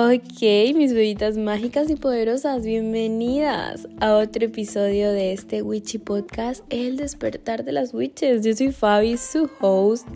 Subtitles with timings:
[0.00, 0.42] Ok,
[0.76, 7.64] mis bebitas mágicas y poderosas, bienvenidas a otro episodio de este Witchy Podcast, El despertar
[7.64, 8.44] de las witches.
[8.44, 10.06] Yo soy Fabi, su host.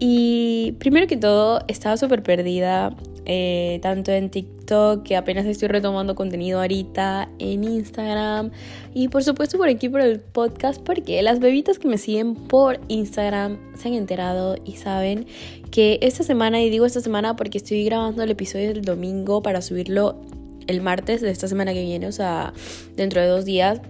[0.00, 2.96] Y primero que todo, estaba súper perdida
[3.26, 8.50] eh, tanto en TikTok, que apenas estoy retomando contenido ahorita, en Instagram
[8.92, 12.80] y por supuesto por aquí por el podcast, porque las bebitas que me siguen por
[12.88, 15.26] Instagram se han enterado y saben
[15.70, 19.62] que esta semana, y digo esta semana porque estoy grabando el episodio del domingo para
[19.62, 20.20] subirlo
[20.66, 22.52] el martes de esta semana que viene, o sea,
[22.96, 23.80] dentro de dos días.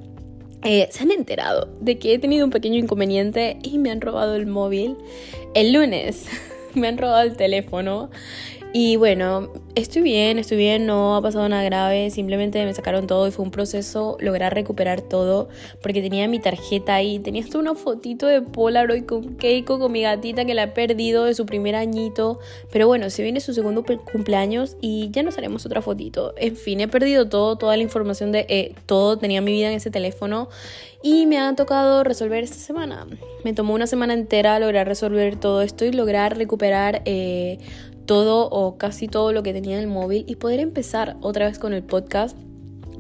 [0.63, 4.35] Eh, se han enterado de que he tenido un pequeño inconveniente y me han robado
[4.35, 4.97] el móvil
[5.55, 6.27] el lunes.
[6.75, 8.11] me han robado el teléfono
[8.77, 13.29] y bueno, estoy bien, estoy bien, no ha pasado nada grave, simplemente me sacaron todo
[13.29, 15.49] y fue un proceso lograr recuperar todo
[15.81, 20.03] porque tenía mi tarjeta ahí, tenía hasta una fotito de Polaroid con Keiko, con mi
[20.03, 22.41] gatita que la he perdido de su primer añito,
[22.73, 26.35] pero bueno, se viene su segundo cumpleaños y ya nos haremos otra fotito.
[26.37, 29.75] En fin, he perdido todo, toda la información de eh, todo, tenía mi vida en
[29.75, 30.49] ese teléfono
[31.01, 33.07] y me ha tocado resolver esta semana.
[33.45, 37.59] Me tomó una semana entera lograr resolver todo esto y lograr recuperar eh,
[38.07, 41.59] todo o casi todo lo que tenía en el móvil y poder empezar otra vez
[41.59, 42.37] con el podcast.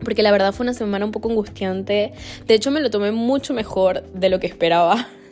[0.04, 2.12] Porque la verdad fue una semana un poco angustiante.
[2.46, 5.08] De hecho me lo tomé mucho mejor de lo que esperaba.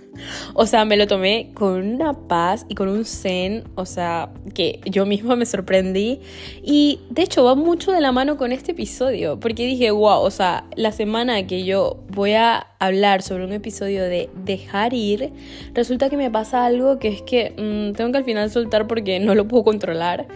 [0.54, 4.80] O sea, me lo tomé con una paz y con un zen, o sea, que
[4.84, 6.20] yo misma me sorprendí.
[6.62, 10.30] Y de hecho va mucho de la mano con este episodio, porque dije, wow, o
[10.30, 15.32] sea, la semana que yo voy a hablar sobre un episodio de dejar ir,
[15.72, 19.20] resulta que me pasa algo que es que mm, tengo que al final soltar porque
[19.20, 20.26] no lo puedo controlar.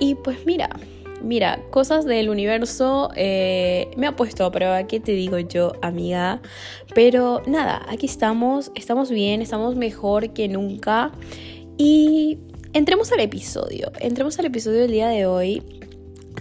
[0.00, 0.70] Y pues mira,
[1.24, 6.42] Mira, cosas del universo eh, me ha puesto a prueba, ¿qué te digo yo, amiga?
[6.94, 11.12] Pero nada, aquí estamos, estamos bien, estamos mejor que nunca.
[11.78, 12.38] Y
[12.74, 15.62] entremos al episodio, entremos al episodio del día de hoy.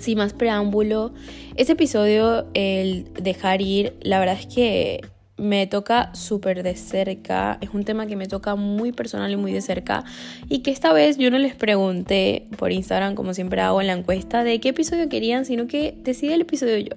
[0.01, 1.13] Sin más preámbulo,
[1.55, 4.99] este episodio, el dejar ir, la verdad es que
[5.43, 9.51] me toca súper de cerca, es un tema que me toca muy personal y muy
[9.51, 10.05] de cerca
[10.47, 13.93] y que esta vez yo no les pregunté por Instagram como siempre hago en la
[13.93, 16.95] encuesta de qué episodio querían, sino que decidí el episodio yo.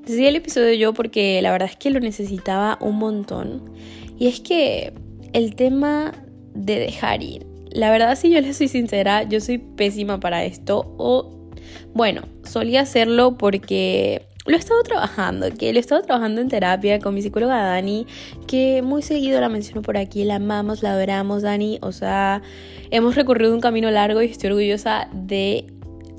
[0.00, 3.70] Decidí el episodio yo porque la verdad es que lo necesitaba un montón
[4.18, 4.92] y es que
[5.32, 6.14] el tema
[6.54, 10.96] de dejar ir, la verdad si yo les soy sincera, yo soy pésima para esto
[10.98, 11.52] o
[11.94, 16.98] bueno, solía hacerlo porque lo he estado trabajando, que lo he estado trabajando en terapia
[16.98, 18.06] con mi psicóloga Dani,
[18.46, 22.42] que muy seguido la menciono por aquí, la amamos, la adoramos, Dani, o sea,
[22.90, 25.66] hemos recorrido un camino largo y estoy orgullosa de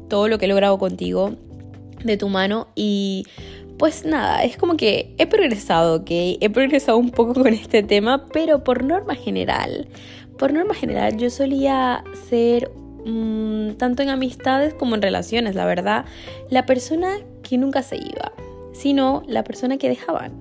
[0.10, 1.36] todo lo que he logrado contigo,
[2.04, 3.26] de tu mano y
[3.78, 6.10] pues nada, es como que he progresado, ¿ok?
[6.10, 9.88] He progresado un poco con este tema, pero por norma general,
[10.38, 12.72] por norma general yo solía ser
[13.06, 16.06] mm, tanto en amistades como en relaciones, la verdad,
[16.50, 18.32] la persona que nunca se iba,
[18.74, 20.32] sino la persona que dejaban.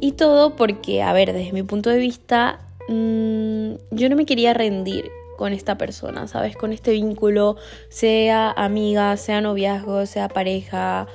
[0.00, 4.52] Y todo porque, a ver, desde mi punto de vista, mm, yo no me quería
[4.52, 6.56] rendir con esta persona, ¿sabes?
[6.56, 7.56] Con este vínculo,
[7.88, 11.06] sea amiga, sea noviazgo, sea pareja,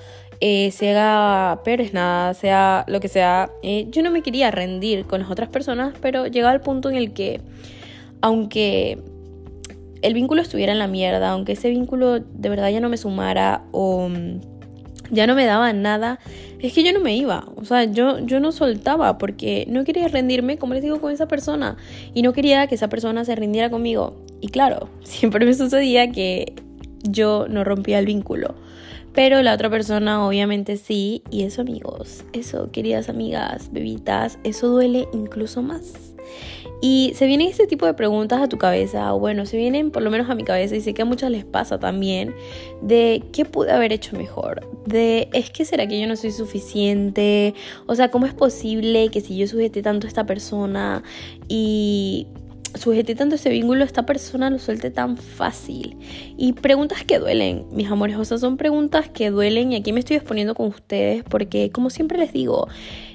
[0.41, 1.59] eh, sea
[1.93, 3.51] nada, sea lo que sea.
[3.61, 6.95] Eh, yo no me quería rendir con las otras personas, pero llegaba al punto en
[6.95, 7.41] el que,
[8.21, 8.99] aunque
[10.01, 13.63] el vínculo estuviera en la mierda, aunque ese vínculo de verdad ya no me sumara
[13.71, 14.56] o mm,
[15.11, 16.19] ya no me daba nada,
[16.59, 20.07] es que yo no me iba, o sea, yo, yo no soltaba porque no quería
[20.07, 21.77] rendirme, como les digo, con esa persona
[22.13, 24.15] y no quería que esa persona se rindiera conmigo.
[24.41, 26.53] Y claro, siempre me sucedía que
[27.03, 28.55] yo no rompía el vínculo,
[29.13, 35.07] pero la otra persona obviamente sí, y eso amigos, eso queridas amigas, bebitas, eso duele
[35.13, 35.93] incluso más.
[36.79, 40.03] Y se vienen este tipo de preguntas a tu cabeza, o bueno, se vienen por
[40.03, 42.35] lo menos a mi cabeza y sé que a muchas les pasa también,
[42.81, 47.55] de qué pude haber hecho mejor, de es que será que yo no soy suficiente,
[47.87, 51.01] o sea, ¿cómo es posible que si yo sujete tanto a esta persona
[51.47, 52.27] y
[52.77, 55.97] sujeté tanto ese vínculo, esta persona lo suelte tan fácil.
[56.37, 59.99] Y preguntas que duelen, mis amores, o sea, son preguntas que duelen y aquí me
[59.99, 62.67] estoy exponiendo con ustedes porque, como siempre les digo,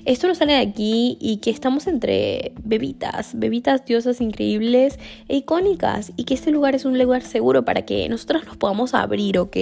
[0.05, 4.99] esto no sale de aquí y que estamos entre bebitas, bebitas diosas increíbles
[5.29, 8.95] e icónicas y que este lugar es un lugar seguro para que nosotras nos podamos
[8.95, 9.57] abrir, ¿ok?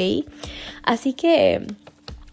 [0.83, 1.67] Así que...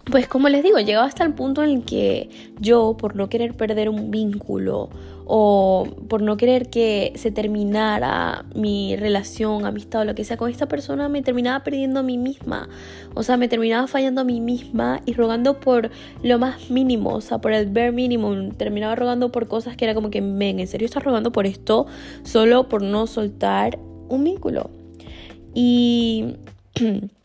[0.09, 2.29] Pues como les digo, llegaba hasta el punto en el que
[2.61, 4.89] yo, por no querer perder un vínculo
[5.29, 10.49] o por no querer que se terminara mi relación, amistad o lo que sea con
[10.49, 12.69] esta persona, me terminaba perdiendo a mí misma.
[13.13, 15.91] O sea, me terminaba fallando a mí misma y rogando por
[16.23, 18.51] lo más mínimo, o sea, por el bare minimum.
[18.51, 21.87] Terminaba rogando por cosas que era como que, men, ¿en serio estás rogando por esto?
[22.23, 23.77] Solo por no soltar
[24.07, 24.69] un vínculo.
[25.53, 26.35] Y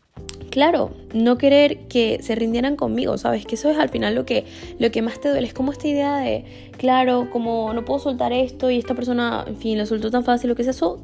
[0.53, 3.45] claro, no querer que se rindieran conmigo, ¿sabes?
[3.45, 4.45] Que eso es al final lo que,
[4.77, 5.47] lo que más te duele.
[5.47, 6.45] Es como esta idea de,
[6.77, 10.49] claro, como no puedo soltar esto y esta persona, en fin, lo soltó tan fácil,
[10.49, 10.99] lo que sea, eso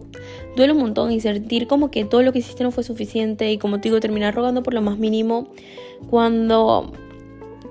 [0.55, 3.57] duele un montón y sentir como que todo lo que hiciste no fue suficiente y
[3.57, 5.47] como te digo, terminar rogando por lo más mínimo
[6.09, 6.91] cuando,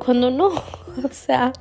[0.04, 0.48] cuando no,
[1.04, 1.52] o sea,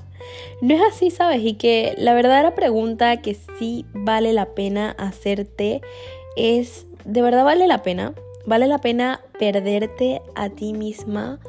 [0.62, 1.44] no es así, ¿sabes?
[1.44, 5.82] Y que la verdadera pregunta que sí vale la pena hacerte
[6.36, 8.14] es, ¿de verdad vale la pena?
[8.48, 11.40] ¿Vale la pena perderte a ti misma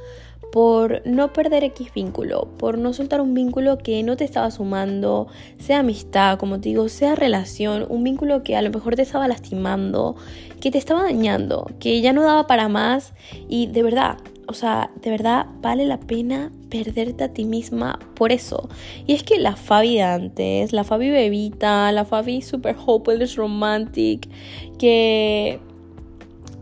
[0.50, 5.28] por no perder X vínculo, por no soltar un vínculo que no te estaba sumando,
[5.60, 9.28] sea amistad, como te digo, sea relación, un vínculo que a lo mejor te estaba
[9.28, 10.16] lastimando,
[10.60, 13.14] que te estaba dañando, que ya no daba para más
[13.48, 14.18] y de verdad,
[14.48, 18.68] o sea, de verdad vale la pena perderte a ti misma por eso.
[19.06, 24.28] Y es que la Fabi de antes, la Fabi bebita, la Fabi super hopeless romantic,
[24.78, 25.60] que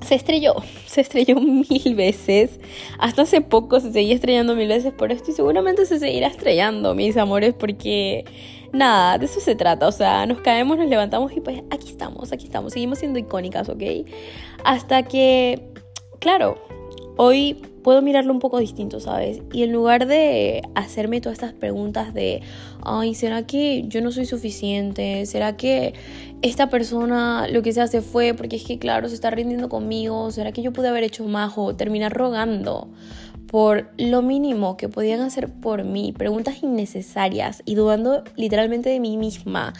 [0.06, 0.54] se estrelló,
[0.86, 2.58] se estrelló mil veces.
[2.98, 6.94] Hasta hace poco se seguía estrellando mil veces por esto y seguramente se seguirá estrellando,
[6.94, 8.24] mis amores, porque
[8.72, 9.86] nada, de eso se trata.
[9.88, 12.72] O sea, nos caemos, nos levantamos y pues aquí estamos, aquí estamos.
[12.72, 13.82] Seguimos siendo icónicas, ¿ok?
[14.64, 15.68] Hasta que,
[16.20, 16.56] claro,
[17.16, 19.40] hoy puedo mirarlo un poco distinto, ¿sabes?
[19.52, 22.42] Y en lugar de hacerme todas estas preguntas de,
[22.82, 25.24] ay, ¿será que yo no soy suficiente?
[25.26, 25.94] ¿Será que
[26.42, 30.30] esta persona lo que se hace fue porque es que, claro, se está rindiendo conmigo?
[30.30, 32.88] ¿Será que yo pude haber hecho más o terminar rogando?
[33.46, 39.16] por lo mínimo que podían hacer por mí, preguntas innecesarias y dudando literalmente de mí
[39.16, 39.72] misma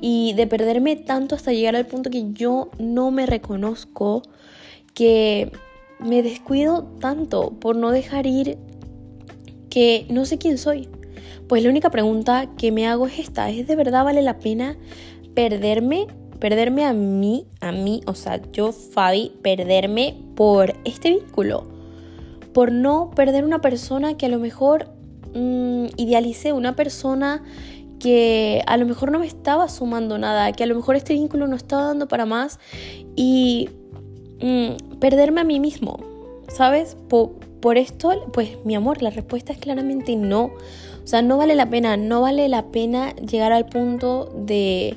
[0.00, 4.22] y de perderme tanto hasta llegar al punto que yo no me reconozco,
[4.92, 5.50] que
[5.98, 8.58] me descuido tanto por no dejar ir
[9.70, 10.88] que no sé quién soy.
[11.48, 14.76] Pues la única pregunta que me hago es esta, ¿es de verdad vale la pena
[15.34, 16.06] perderme?
[16.38, 21.66] Perderme a mí, a mí, o sea, yo, Fabi, perderme por este vínculo.
[22.52, 24.88] Por no perder una persona que a lo mejor
[25.34, 27.42] mmm, idealicé, una persona
[27.98, 31.46] que a lo mejor no me estaba sumando nada, que a lo mejor este vínculo
[31.46, 32.58] no estaba dando para más
[33.16, 33.70] y
[34.40, 35.98] Mm, perderme a mí mismo,
[36.48, 36.96] ¿sabes?
[37.08, 40.50] por esto, pues mi amor, la respuesta es claramente no.
[41.04, 44.96] O sea, no vale la pena, no vale la pena llegar al punto de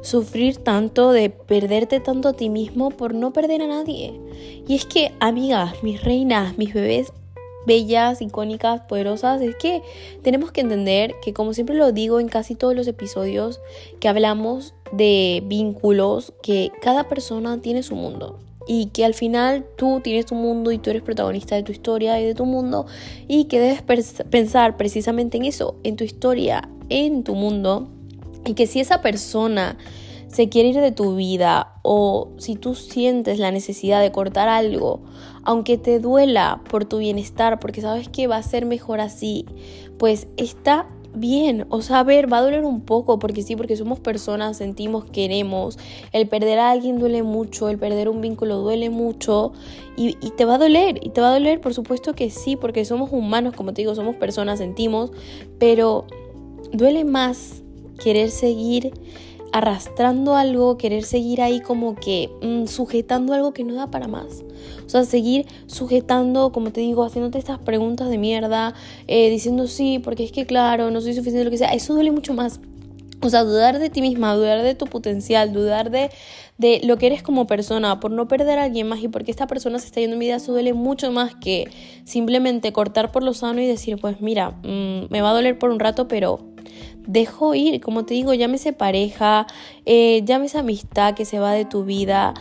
[0.00, 4.18] sufrir tanto, de perderte tanto a ti mismo por no perder a nadie.
[4.66, 7.12] Y es que, amigas, mis reinas, mis bebés
[7.66, 9.82] bellas, icónicas, poderosas, es que
[10.22, 13.60] tenemos que entender que como siempre lo digo en casi todos los episodios
[14.00, 20.00] que hablamos de vínculos, que cada persona tiene su mundo y que al final tú
[20.04, 22.86] tienes tu mundo y tú eres protagonista de tu historia y de tu mundo
[23.26, 23.82] y que debes
[24.30, 27.88] pensar precisamente en eso, en tu historia, en tu mundo
[28.44, 29.78] y que si esa persona
[30.28, 35.02] se quiere ir de tu vida o si tú sientes la necesidad de cortar algo,
[35.42, 39.46] aunque te duela por tu bienestar, porque sabes que va a ser mejor así,
[39.98, 40.86] pues está
[41.18, 44.56] bien, o sea, a ver, va a doler un poco, porque sí, porque somos personas,
[44.56, 45.78] sentimos, queremos,
[46.12, 49.52] el perder a alguien duele mucho, el perder un vínculo duele mucho,
[49.96, 52.56] y, y, te va a doler, y te va a doler, por supuesto que sí,
[52.56, 55.10] porque somos humanos, como te digo, somos personas, sentimos,
[55.58, 56.06] pero
[56.72, 57.62] duele más
[58.02, 58.92] querer seguir
[59.52, 64.44] arrastrando algo, querer seguir ahí como que mm, sujetando algo que no da para más.
[64.86, 68.74] O sea, seguir sujetando, como te digo, haciéndote estas preguntas de mierda,
[69.06, 72.10] eh, diciendo sí, porque es que claro, no soy suficiente, lo que sea, eso duele
[72.10, 72.60] mucho más.
[73.20, 76.10] O sea, dudar de ti misma, dudar de tu potencial, dudar de,
[76.56, 79.48] de lo que eres como persona, por no perder a alguien más y porque esta
[79.48, 81.68] persona se está yendo en mi vida, eso duele mucho más que
[82.04, 85.70] simplemente cortar por lo sano y decir, pues mira, mm, me va a doler por
[85.70, 86.38] un rato, pero
[87.08, 89.46] dejo ir, como te digo, llámese pareja,
[89.86, 92.34] eh, llámese amistad que se va de tu vida.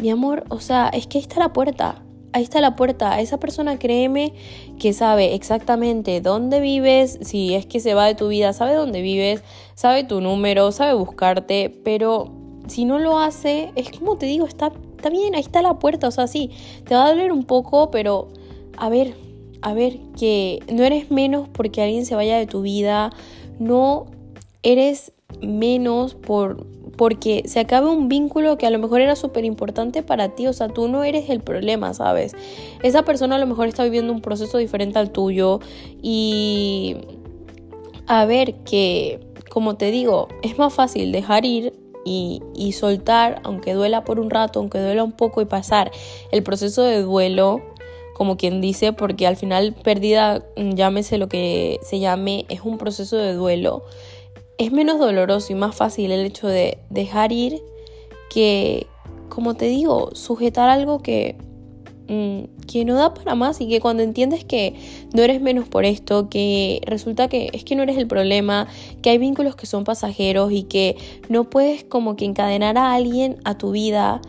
[0.00, 2.02] Mi amor, o sea, es que ahí está la puerta.
[2.32, 3.20] Ahí está la puerta.
[3.20, 4.32] Esa persona, créeme,
[4.78, 9.02] que sabe exactamente dónde vives, si es que se va de tu vida, sabe dónde
[9.02, 9.42] vives,
[9.74, 12.32] sabe tu número, sabe buscarte, pero
[12.68, 16.08] si no lo hace, es como te digo, está, está bien, ahí está la puerta.
[16.08, 16.50] O sea, sí,
[16.86, 18.28] te va a doler un poco, pero
[18.78, 19.14] a ver,
[19.60, 23.10] a ver, que no eres menos porque alguien se vaya de tu vida,
[23.58, 24.06] no
[24.62, 30.02] eres menos por porque se acabe un vínculo que a lo mejor era súper importante
[30.02, 32.34] para ti, o sea, tú no eres el problema, ¿sabes?
[32.82, 35.60] Esa persona a lo mejor está viviendo un proceso diferente al tuyo
[36.02, 36.96] y
[38.06, 39.20] a ver que,
[39.50, 44.30] como te digo, es más fácil dejar ir y, y soltar, aunque duela por un
[44.30, 45.90] rato, aunque duela un poco y pasar
[46.30, 47.60] el proceso de duelo
[48.16, 52.78] como quien dice, porque al final pérdida, mm, llámese lo que se llame, es un
[52.78, 53.84] proceso de duelo.
[54.56, 57.60] Es menos doloroso y más fácil el hecho de dejar ir
[58.30, 58.86] que,
[59.28, 61.36] como te digo, sujetar algo que
[62.08, 64.74] mm, que no da para más y que cuando entiendes que
[65.12, 68.66] no eres menos por esto, que resulta que es que no eres el problema,
[69.02, 70.96] que hay vínculos que son pasajeros y que
[71.28, 74.22] no puedes como que encadenar a alguien a tu vida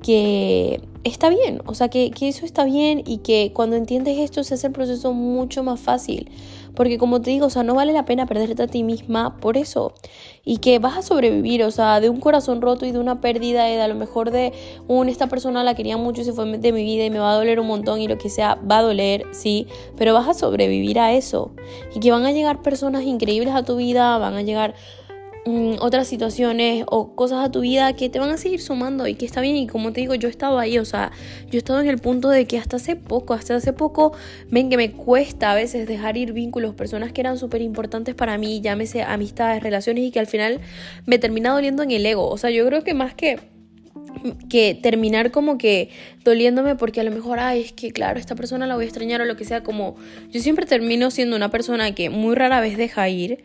[0.00, 4.44] que está bien, o sea, que, que, eso está bien y que cuando entiendes esto
[4.44, 6.30] se hace el proceso mucho más fácil.
[6.74, 9.56] Porque como te digo, o sea, no vale la pena perderte a ti misma por
[9.56, 9.92] eso.
[10.44, 13.70] Y que vas a sobrevivir, o sea, de un corazón roto y de una pérdida
[13.70, 14.52] y de a lo mejor de
[14.88, 17.32] un, esta persona la quería mucho y se fue de mi vida y me va
[17.32, 19.66] a doler un montón y lo que sea, va a doler, sí,
[19.96, 21.52] pero vas a sobrevivir a eso.
[21.94, 24.74] Y que van a llegar personas increíbles a tu vida, van a llegar
[25.44, 29.16] Mm, otras situaciones o cosas a tu vida que te van a seguir sumando y
[29.16, 29.56] que está bien.
[29.56, 31.10] Y como te digo, yo he estado ahí, o sea,
[31.46, 34.12] yo he estado en el punto de que hasta hace poco, hasta hace poco,
[34.50, 38.38] ven que me cuesta a veces dejar ir vínculos, personas que eran súper importantes para
[38.38, 40.60] mí, llámese amistades, relaciones y que al final
[41.06, 42.28] me termina doliendo en el ego.
[42.28, 43.40] O sea, yo creo que más que
[44.48, 45.88] que terminar como que
[46.22, 49.20] doliéndome porque a lo mejor, ay, es que claro, esta persona la voy a extrañar
[49.20, 49.96] o lo que sea, como
[50.30, 53.42] yo siempre termino siendo una persona que muy rara vez deja ir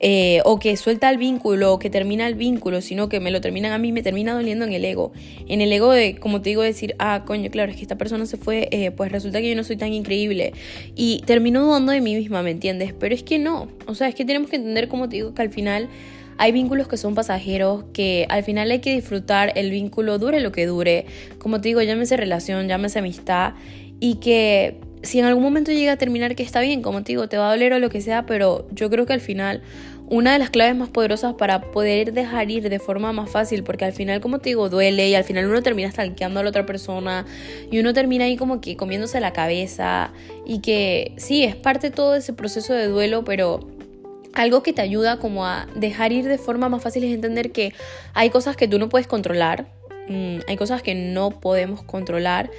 [0.00, 3.40] eh, o que suelta el vínculo o que termina el vínculo, sino que me lo
[3.40, 5.12] terminan a mí, me termina doliendo en el ego.
[5.48, 8.26] En el ego de, como te digo, decir, ah, coño, claro, es que esta persona
[8.26, 10.52] se fue, eh, pues resulta que yo no soy tan increíble.
[10.94, 12.94] Y termino dudando de mí misma, ¿me entiendes?
[12.98, 13.68] Pero es que no.
[13.86, 15.88] O sea, es que tenemos que entender, como te digo, que al final
[16.36, 20.52] hay vínculos que son pasajeros, que al final hay que disfrutar el vínculo, dure lo
[20.52, 21.06] que dure.
[21.38, 23.54] Como te digo, llámese relación, llámese amistad.
[23.98, 24.76] Y que
[25.08, 27.48] si en algún momento llega a terminar que está bien, como te digo, te va
[27.48, 29.62] a doler o lo que sea, pero yo creo que al final
[30.10, 33.84] una de las claves más poderosas para poder dejar ir de forma más fácil, porque
[33.84, 36.66] al final, como te digo, duele y al final uno termina stalkeando a la otra
[36.66, 37.26] persona
[37.70, 40.12] y uno termina ahí como que comiéndose la cabeza
[40.46, 43.60] y que sí, es parte todo ese proceso de duelo, pero
[44.34, 47.72] algo que te ayuda como a dejar ir de forma más fácil es entender que
[48.14, 49.66] hay cosas que tú no puedes controlar,
[50.08, 52.50] mm, hay cosas que no podemos controlar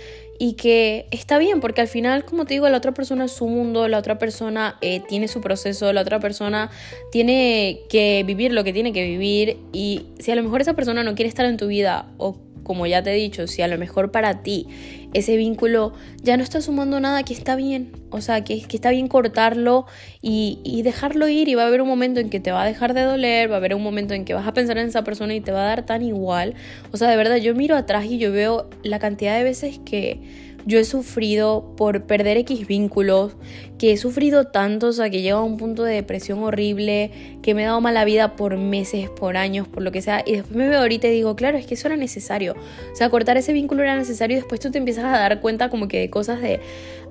[0.41, 3.45] y que está bien, porque al final, como te digo, la otra persona es su
[3.47, 6.71] mundo, la otra persona eh, tiene su proceso, la otra persona
[7.11, 11.03] tiene que vivir lo que tiene que vivir y si a lo mejor esa persona
[11.03, 12.37] no quiere estar en tu vida o
[12.69, 14.67] como ya te he dicho, si a lo mejor para ti
[15.15, 17.93] ese vínculo ya no está sumando nada, que está bien.
[18.11, 19.87] O sea, que, que está bien cortarlo
[20.21, 21.47] y, y, dejarlo ir.
[21.47, 23.55] Y va a haber un momento en que te va a dejar de doler, va
[23.55, 25.63] a haber un momento en que vas a pensar en esa persona y te va
[25.63, 26.53] a dar tan igual.
[26.91, 30.19] O sea, de verdad, yo miro atrás y yo veo la cantidad de veces que
[30.65, 33.35] yo he sufrido por perder X vínculos,
[33.77, 37.11] que he sufrido tanto, o sea, que llego a un punto de depresión horrible,
[37.41, 40.33] que me he dado mala vida por meses, por años, por lo que sea, y
[40.33, 42.55] después me veo ahorita y digo, claro, es que eso era necesario.
[42.91, 45.69] O sea, cortar ese vínculo era necesario y después tú te empiezas a dar cuenta
[45.69, 46.59] como que de cosas de,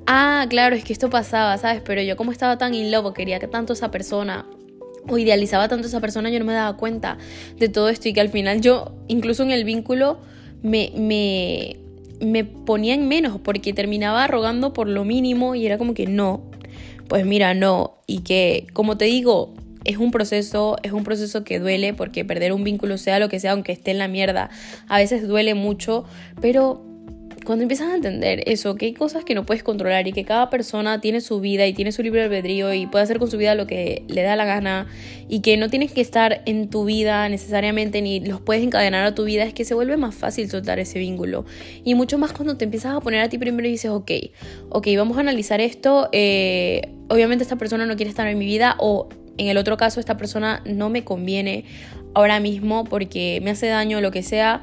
[0.06, 1.82] ah, claro, es que esto pasaba, ¿sabes?
[1.84, 4.46] Pero yo como estaba tan in love, quería que tanto esa persona
[5.08, 7.18] o idealizaba tanto a esa persona, yo no me daba cuenta
[7.56, 10.18] de todo esto y que al final yo, incluso en el vínculo,
[10.62, 11.76] me, me,
[12.20, 16.42] me ponía en menos porque terminaba rogando por lo mínimo y era como que no,
[17.08, 17.98] pues mira, no.
[18.06, 22.52] Y que, como te digo, es un proceso, es un proceso que duele porque perder
[22.52, 24.50] un vínculo, sea lo que sea, aunque esté en la mierda,
[24.88, 26.04] a veces duele mucho,
[26.40, 26.87] pero
[27.48, 30.50] cuando empiezas a entender eso, que hay cosas que no puedes controlar y que cada
[30.50, 33.54] persona tiene su vida y tiene su libre albedrío y puede hacer con su vida
[33.54, 34.86] lo que le da la gana
[35.30, 39.14] y que no tienes que estar en tu vida necesariamente ni los puedes encadenar a
[39.14, 41.46] tu vida, es que se vuelve más fácil soltar ese vínculo.
[41.84, 44.10] Y mucho más cuando te empiezas a poner a ti primero y dices, ok,
[44.68, 48.76] ok, vamos a analizar esto, eh, obviamente esta persona no quiere estar en mi vida
[48.78, 51.64] o en el otro caso esta persona no me conviene
[52.14, 54.60] ahora mismo porque me hace daño lo que sea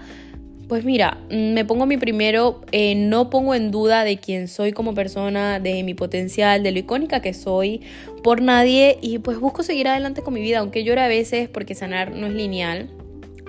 [0.68, 4.96] pues mira, me pongo mi primero, eh, no pongo en duda de quién soy como
[4.96, 7.82] persona, de mi potencial, de lo icónica que soy
[8.24, 11.76] por nadie y pues busco seguir adelante con mi vida, aunque llore a veces porque
[11.76, 12.90] sanar no es lineal.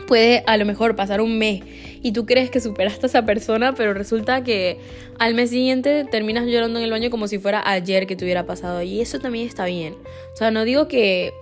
[0.06, 1.62] Puede a lo mejor pasar un mes
[2.02, 4.78] y tú crees que superaste a esa persona, pero resulta que
[5.18, 8.44] al mes siguiente terminas llorando en el baño como si fuera ayer que te hubiera
[8.44, 9.94] pasado y eso también está bien.
[10.34, 11.32] O sea, no digo que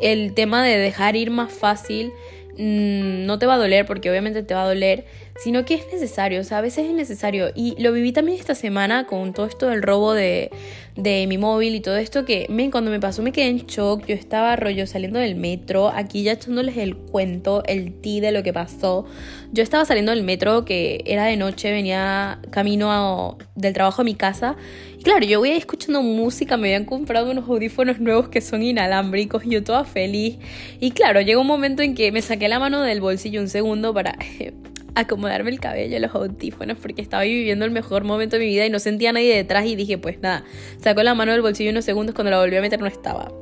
[0.00, 4.42] el tema de dejar ir más fácil Mm, no te va a doler porque obviamente
[4.42, 5.06] te va a doler,
[5.42, 7.50] sino que es necesario, o sea, a veces es necesario.
[7.54, 10.50] Y lo viví también esta semana con todo esto del robo de,
[10.96, 14.04] de mi móvil y todo esto que men, cuando me pasó me quedé en shock,
[14.06, 18.42] yo estaba rollo saliendo del metro, aquí ya echándoles el cuento, el ti de lo
[18.42, 19.06] que pasó.
[19.52, 24.14] Yo estaba saliendo del metro que era de noche, venía camino del trabajo a mi
[24.14, 24.56] casa
[24.98, 29.44] y claro, yo voy escuchando música, me habían comprado unos audífonos nuevos que son inalámbricos
[29.46, 30.36] yo toda feliz.
[30.78, 33.94] Y claro, llegó un momento en que me saqué la mano del bolsillo un segundo
[33.94, 34.18] para
[35.00, 38.70] acomodarme el cabello, los audífonos, porque estaba viviendo el mejor momento de mi vida y
[38.70, 40.44] no sentía a nadie detrás y dije, pues nada,
[40.78, 43.32] sacó la mano del bolsillo unos segundos, cuando la volví a meter no estaba.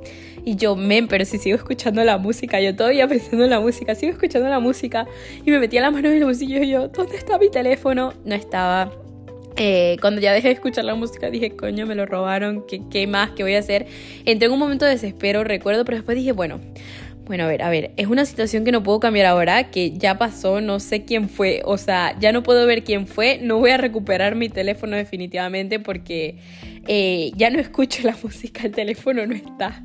[0.44, 3.94] Y yo, men, pero si sigo escuchando la música, yo todavía pensando en la música,
[3.94, 5.06] sigo escuchando la música
[5.44, 8.14] y me metía la mano en el bolsillo y yo, ¿dónde está mi teléfono?
[8.24, 8.90] No estaba.
[9.56, 13.08] Eh, cuando ya dejé de escuchar la música dije, coño, me lo robaron, ¿qué, qué
[13.08, 13.32] más?
[13.32, 13.86] ¿Qué voy a hacer?
[14.24, 16.60] Entré en un momento de desespero, recuerdo, pero después dije, bueno,
[17.28, 20.16] bueno, a ver, a ver, es una situación que no puedo cambiar ahora, que ya
[20.16, 23.70] pasó, no sé quién fue, o sea, ya no puedo ver quién fue, no voy
[23.70, 26.36] a recuperar mi teléfono definitivamente porque
[26.86, 29.84] eh, ya no escucho la música, el teléfono no está.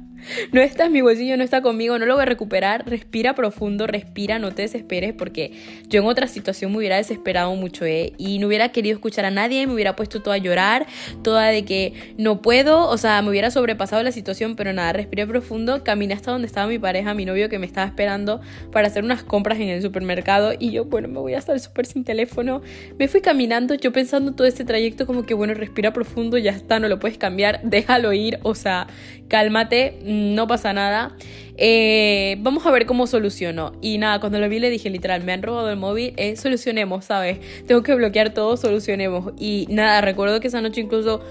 [0.52, 2.88] No está en mi bolsillo, no está conmigo, no lo voy a recuperar.
[2.88, 5.52] Respira profundo, respira, no te desesperes porque
[5.88, 8.14] yo en otra situación me hubiera desesperado mucho ¿eh?
[8.18, 10.88] y no hubiera querido escuchar a nadie, me hubiera puesto toda a llorar,
[11.22, 15.28] toda de que no puedo, o sea, me hubiera sobrepasado la situación, pero nada, respiré
[15.28, 19.04] profundo, caminé hasta donde estaba mi pareja, mi novio que me estaba esperando para hacer
[19.04, 22.62] unas compras en el supermercado y yo, bueno, me voy hasta el súper sin teléfono.
[22.98, 26.80] Me fui caminando, yo pensando todo este trayecto como que, bueno, respira profundo, ya está,
[26.80, 28.88] no lo puedes cambiar, déjalo ir, o sea,
[29.34, 31.18] cálmate no pasa nada.
[31.58, 33.72] Eh, vamos a ver cómo soluciono.
[33.82, 37.06] Y nada, cuando lo vi le dije literal, me han robado el móvil, eh, solucionemos,
[37.06, 37.40] ¿sabes?
[37.66, 39.34] Tengo que bloquear todo, solucionemos.
[39.40, 41.24] Y nada, recuerdo que esa noche incluso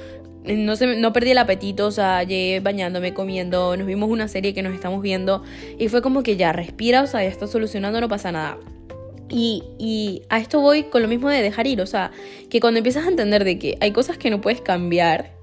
[0.45, 4.27] eh, no, se, no perdí el apetito, o sea, llegué bañándome, comiendo, nos vimos una
[4.27, 5.45] serie que nos estamos viendo
[5.79, 8.59] y fue como que ya respira, o sea, ya está solucionando, no pasa nada.
[9.29, 12.11] Y, y, a esto voy con lo mismo de dejar ir, o sea,
[12.51, 15.42] que cuando empiezas a entender de que hay cosas que no puedes cambiar,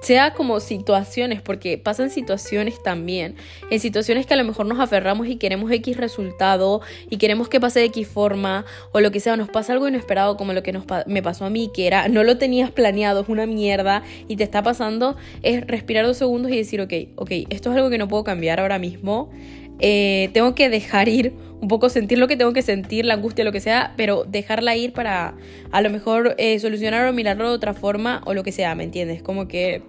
[0.00, 3.36] sea como situaciones, porque pasan situaciones también,
[3.70, 7.60] en situaciones que a lo mejor nos aferramos y queremos X resultado y queremos que
[7.60, 10.72] pase de X forma o lo que sea, nos pasa algo inesperado como lo que
[10.72, 14.36] nos me pasó a mí, que era, no lo tenías planeado, es una mierda y
[14.36, 17.98] te está pasando, es respirar dos segundos y decir, ok, ok, esto es algo que
[17.98, 19.30] no puedo cambiar ahora mismo,
[19.78, 23.44] eh, tengo que dejar ir un poco sentir lo que tengo que sentir, la angustia,
[23.44, 25.34] lo que sea, pero dejarla ir para
[25.70, 28.84] a lo mejor eh, solucionar o mirarlo de otra forma o lo que sea, ¿me
[28.84, 29.22] entiendes?
[29.22, 29.82] Como que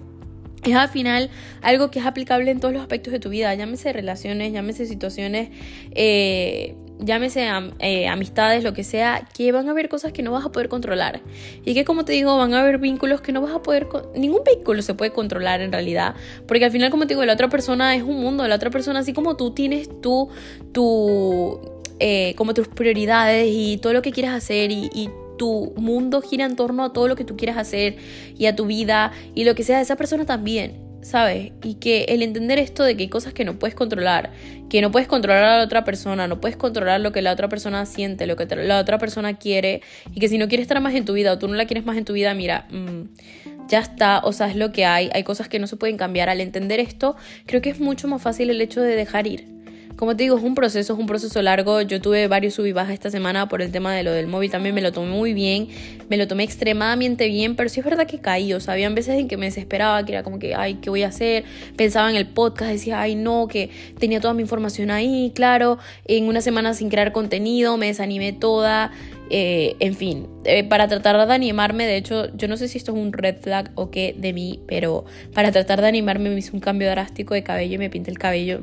[0.63, 1.29] es al final
[1.61, 5.49] algo que es aplicable en todos los aspectos de tu vida, llámese relaciones, llámese situaciones,
[5.91, 7.47] eh, llámese
[7.79, 10.69] eh, amistades, lo que sea, que van a haber cosas que no vas a poder
[10.69, 11.21] controlar.
[11.63, 13.87] Y que como te digo, van a haber vínculos que no vas a poder...
[14.15, 16.15] Ningún vínculo se puede controlar en realidad.
[16.47, 18.99] Porque al final, como te digo, la otra persona es un mundo, la otra persona,
[18.99, 20.29] así como tú tienes tú,
[20.71, 21.59] tu...
[21.99, 26.55] Eh, como tus prioridades y todo lo que quieres hacer y, tu mundo gira en
[26.55, 27.97] torno a todo lo que tú quieres hacer
[28.35, 31.53] y a tu vida y lo que sea esa persona también, ¿sabes?
[31.63, 34.31] Y que el entender esto de que hay cosas que no puedes controlar,
[34.69, 37.47] que no puedes controlar a la otra persona, no puedes controlar lo que la otra
[37.47, 39.81] persona siente, lo que la otra persona quiere
[40.13, 41.85] y que si no quiere estar más en tu vida o tú no la quieres
[41.85, 45.23] más en tu vida, mira, mm, ya está, o sea, es lo que hay, hay
[45.23, 46.27] cosas que no se pueden cambiar.
[46.27, 47.15] Al entender esto,
[47.45, 49.56] creo que es mucho más fácil el hecho de dejar ir
[49.97, 51.81] como te digo, es un proceso, es un proceso largo.
[51.81, 54.51] Yo tuve varios sub y bajas esta semana por el tema de lo del móvil.
[54.51, 55.69] También me lo tomé muy bien,
[56.07, 58.53] me lo tomé extremadamente bien, pero sí es verdad que caí.
[58.53, 61.01] O sea, habían veces en que me desesperaba, que era como que, ay, ¿qué voy
[61.01, 61.45] a hacer?
[61.75, 65.79] Pensaba en el podcast, decía, ay, no, que tenía toda mi información ahí, claro.
[66.05, 68.91] En una semana sin crear contenido, me desanimé toda.
[69.31, 72.91] Eh, en fin, eh, para tratar de animarme, de hecho, yo no sé si esto
[72.91, 76.51] es un red flag o qué de mí, pero para tratar de animarme me hice
[76.53, 78.61] un cambio drástico de cabello y me pinté el cabello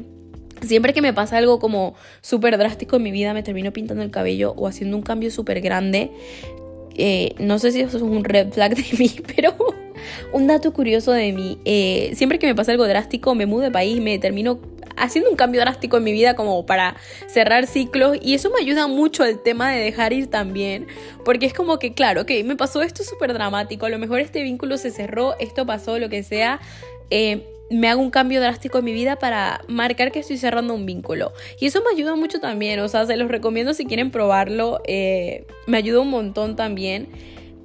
[0.64, 4.10] Siempre que me pasa algo como súper drástico en mi vida, me termino pintando el
[4.10, 6.10] cabello o haciendo un cambio súper grande.
[6.96, 9.54] Eh, no sé si eso es un red flag de mí, pero
[10.32, 11.58] un dato curioso de mí.
[11.64, 14.60] Eh, siempre que me pasa algo drástico, me mudo de país, me termino
[14.96, 16.96] haciendo un cambio drástico en mi vida como para
[17.26, 20.86] cerrar ciclos y eso me ayuda mucho al tema de dejar ir también
[21.24, 24.42] porque es como que claro, ok, me pasó esto súper dramático, a lo mejor este
[24.42, 26.60] vínculo se cerró, esto pasó, lo que sea,
[27.10, 30.86] eh, me hago un cambio drástico en mi vida para marcar que estoy cerrando un
[30.86, 31.32] vínculo.
[31.60, 35.46] Y eso me ayuda mucho también, o sea, se los recomiendo si quieren probarlo, eh,
[35.66, 37.08] me ayuda un montón también.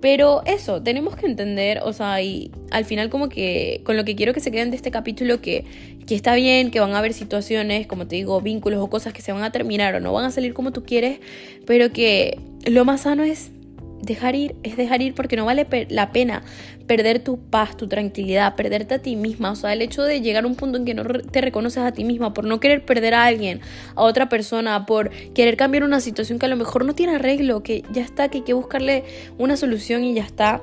[0.02, 4.16] Pero eso, tenemos que entender, o sea, y al final como que con lo que
[4.16, 5.66] quiero que se queden de este capítulo, que,
[6.08, 9.22] que está bien, que van a haber situaciones, como te digo, vínculos o cosas que
[9.22, 11.20] se van a terminar o no van a salir como tú quieres,
[11.66, 13.52] pero que lo más sano es
[14.02, 16.44] dejar ir, es dejar ir porque no vale la pena
[16.88, 19.52] perder tu paz, tu tranquilidad, perderte a ti misma.
[19.52, 21.92] O sea, el hecho de llegar a un punto en que no te reconoces a
[21.92, 23.62] ti misma por no querer perder a alguien,
[23.96, 27.62] a otra persona, por querer cambiar una situación que a lo mejor no tiene arreglo,
[27.62, 29.04] que ya está, que hay que buscarle
[29.38, 30.62] una solución y ya está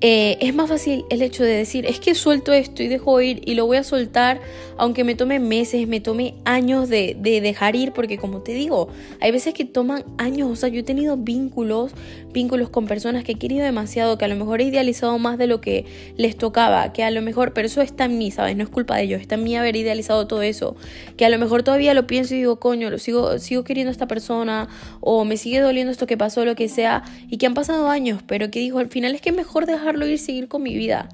[0.00, 3.40] eh, es más fácil el hecho de decir, es que suelto esto y dejo ir
[3.46, 4.40] y lo voy a soltar,
[4.76, 8.88] aunque me tome meses, me tome años de, de, dejar ir, porque como te digo,
[9.20, 11.92] hay veces que toman años, o sea, yo he tenido vínculos,
[12.32, 15.46] vínculos con personas que he querido demasiado, que a lo mejor he idealizado más de
[15.46, 18.56] lo que les tocaba, que a lo mejor, pero eso está en mí, ¿sabes?
[18.56, 20.76] No es culpa de ellos, está en mí haber idealizado todo eso,
[21.16, 23.92] que a lo mejor todavía lo pienso y digo, coño, lo sigo, sigo queriendo a
[23.92, 24.68] esta persona,
[25.00, 28.22] o me sigue doliendo esto que pasó, lo que sea, y que han pasado años,
[28.26, 30.74] pero que digo, al final es que es mejor dejar dejarlo ir seguir con mi
[30.76, 31.08] vida.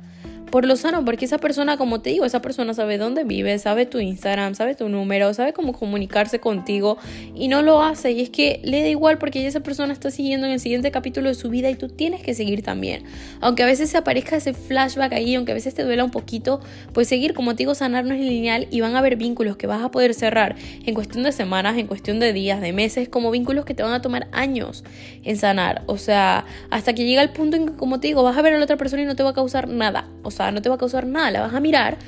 [0.50, 3.86] Por lo sano, porque esa persona, como te digo, esa persona sabe dónde vive, sabe
[3.86, 6.98] tu Instagram, sabe tu número, sabe cómo comunicarse contigo
[7.34, 8.12] y no lo hace.
[8.12, 11.28] Y es que le da igual porque esa persona está siguiendo en el siguiente capítulo
[11.28, 13.04] de su vida y tú tienes que seguir también.
[13.40, 16.60] Aunque a veces se aparezca ese flashback ahí, aunque a veces te duela un poquito,
[16.92, 19.66] pues seguir, como te digo, sanar no es lineal y van a haber vínculos que
[19.66, 23.30] vas a poder cerrar en cuestión de semanas, en cuestión de días, de meses, como
[23.30, 24.84] vínculos que te van a tomar años
[25.22, 25.82] en sanar.
[25.86, 28.54] O sea, hasta que llega el punto en que, como te digo, vas a ver
[28.54, 30.08] a la otra persona y no te va a causar nada.
[30.22, 31.98] O sea, no te va a causar nada, la vas a mirar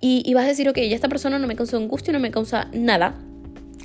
[0.00, 2.68] y, vas a decir, ok, ya esta persona no me causa angustia, no me causa
[2.72, 3.14] nada.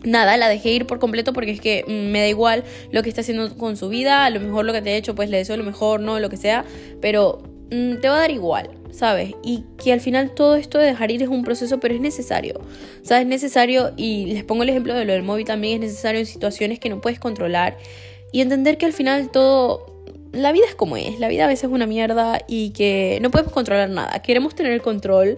[0.03, 3.09] Nada, la dejé ir por completo porque es que mm, me da igual lo que
[3.09, 5.37] está haciendo con su vida, a lo mejor lo que te ha hecho, pues le
[5.37, 6.65] deseo lo mejor, no, lo que sea,
[7.01, 9.33] pero mm, te va a dar igual, ¿sabes?
[9.43, 12.59] Y que al final todo esto de dejar ir es un proceso, pero es necesario.
[13.03, 13.23] ¿Sabes?
[13.23, 16.25] Es necesario, y les pongo el ejemplo de lo del móvil también, es necesario en
[16.25, 17.77] situaciones que no puedes controlar
[18.31, 20.00] y entender que al final todo
[20.31, 23.31] la vida es como es, la vida a veces es una mierda y que no
[23.31, 24.21] podemos controlar nada.
[24.21, 25.37] Queremos tener el control,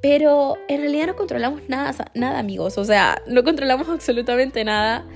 [0.00, 5.06] pero en realidad no controlamos nada, nada amigos, o sea, no controlamos absolutamente nada.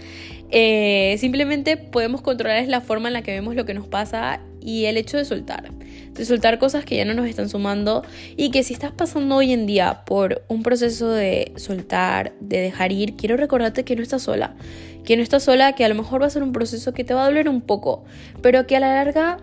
[0.50, 4.86] Eh, simplemente podemos controlar la forma en la que vemos lo que nos pasa y
[4.86, 5.70] el hecho de soltar,
[6.12, 8.02] de soltar cosas que ya no nos están sumando
[8.36, 12.90] y que si estás pasando hoy en día por un proceso de soltar, de dejar
[12.90, 14.56] ir, quiero recordarte que no estás sola,
[15.04, 17.14] que no estás sola, que a lo mejor va a ser un proceso que te
[17.14, 18.04] va a doler un poco,
[18.42, 19.38] pero que a la larga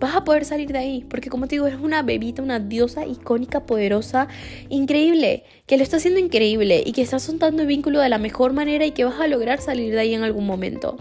[0.00, 3.06] vas a poder salir de ahí, porque como te digo, eres una bebita, una diosa
[3.06, 4.28] icónica, poderosa,
[4.70, 8.54] increíble, que lo está haciendo increíble y que estás soltando el vínculo de la mejor
[8.54, 10.96] manera y que vas a lograr salir de ahí en algún momento.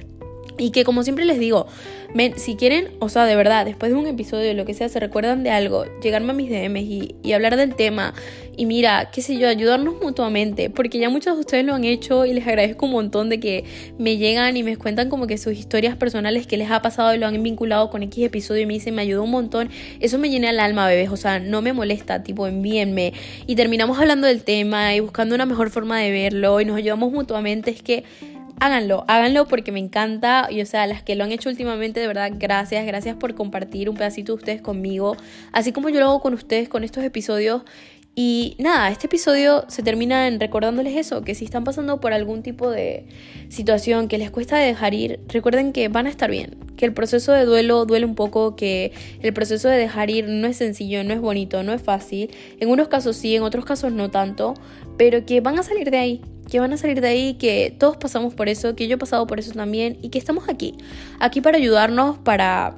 [0.58, 1.68] Y que como siempre les digo,
[2.36, 5.00] si quieren, o sea, de verdad, después de un episodio de lo que sea, se
[5.00, 8.14] recuerdan de algo, llegarme a mis DMs y, y, hablar del tema.
[8.56, 10.70] Y mira, qué sé yo, ayudarnos mutuamente.
[10.70, 13.64] Porque ya muchos de ustedes lo han hecho y les agradezco un montón de que
[13.98, 17.18] me llegan y me cuentan como que sus historias personales que les ha pasado y
[17.18, 19.70] lo han vinculado con X episodio y me dicen, me ayudó un montón.
[20.00, 21.10] Eso me llena el alma, bebés.
[21.10, 23.14] O sea, no me molesta, tipo, envíenme.
[23.48, 27.12] Y terminamos hablando del tema y buscando una mejor forma de verlo y nos ayudamos
[27.12, 27.72] mutuamente.
[27.72, 28.04] Es que
[28.64, 32.08] háganlo, háganlo porque me encanta y o sea, las que lo han hecho últimamente, de
[32.08, 35.18] verdad, gracias, gracias por compartir un pedacito de ustedes conmigo,
[35.52, 37.64] así como yo lo hago con ustedes con estos episodios.
[38.16, 42.44] Y nada, este episodio se termina en recordándoles eso, que si están pasando por algún
[42.44, 43.06] tipo de
[43.50, 47.32] situación que les cuesta dejar ir, recuerden que van a estar bien, que el proceso
[47.32, 51.14] de duelo duele un poco, que el proceso de dejar ir no es sencillo, no
[51.14, 54.54] es bonito, no es fácil, en unos casos sí, en otros casos no tanto,
[54.96, 56.22] pero que van a salir de ahí,
[56.54, 59.26] que van a salir de ahí, que todos pasamos por eso, que yo he pasado
[59.26, 60.76] por eso también y que estamos aquí,
[61.20, 62.76] aquí para ayudarnos, para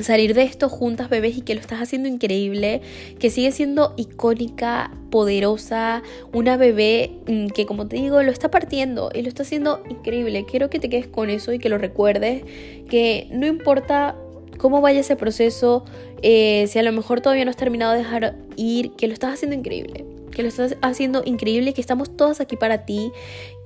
[0.00, 2.80] salir de esto juntas, bebés, y que lo estás haciendo increíble,
[3.18, 9.10] que sigue siendo icónica, poderosa, una bebé mm, que como te digo lo está partiendo
[9.14, 10.46] y lo está haciendo increíble.
[10.50, 12.42] Quiero que te quedes con eso y que lo recuerdes,
[12.88, 14.16] que no importa
[14.56, 15.84] cómo vaya ese proceso,
[16.22, 19.34] eh, si a lo mejor todavía no has terminado de dejar ir, que lo estás
[19.34, 23.12] haciendo increíble que lo estás haciendo increíble, que estamos todas aquí para ti,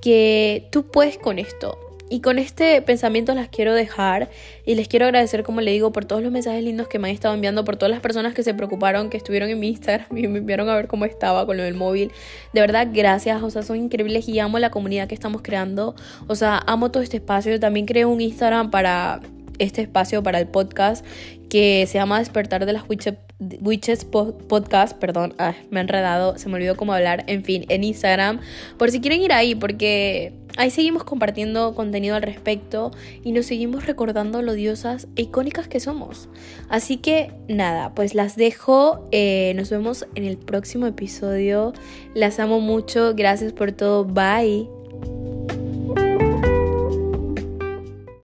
[0.01, 1.77] que tú puedes con esto.
[2.11, 4.29] Y con este pensamiento las quiero dejar
[4.65, 7.13] y les quiero agradecer, como le digo, por todos los mensajes lindos que me han
[7.13, 10.27] estado enviando, por todas las personas que se preocuparon, que estuvieron en mi Instagram y
[10.27, 12.11] me enviaron a ver cómo estaba con lo del móvil.
[12.51, 15.95] De verdad, gracias, o sea, son increíbles y amo la comunidad que estamos creando.
[16.27, 17.51] O sea, amo todo este espacio.
[17.51, 19.19] Yo también creo un Instagram para
[19.59, 21.05] este espacio, para el podcast,
[21.47, 25.33] que se llama Despertar de las Witches Witches Podcast, perdón,
[25.69, 28.41] me he enredado, se me olvidó cómo hablar, en fin, en Instagram,
[28.77, 32.91] por si quieren ir ahí, porque ahí seguimos compartiendo contenido al respecto
[33.23, 36.27] y nos seguimos recordando lo diosas e icónicas que somos.
[36.67, 41.73] Así que nada, pues las dejo, eh, nos vemos en el próximo episodio,
[42.13, 44.67] las amo mucho, gracias por todo, bye.